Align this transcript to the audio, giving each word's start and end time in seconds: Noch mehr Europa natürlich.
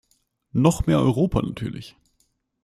Noch 0.53 0.87
mehr 0.87 0.97
Europa 0.97 1.43
natürlich. 1.43 1.95